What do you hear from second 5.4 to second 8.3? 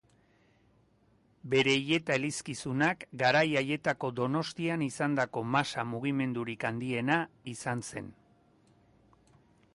masa-mugimendurik handiena izan zen.